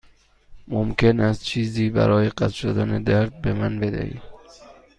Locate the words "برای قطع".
1.89-2.47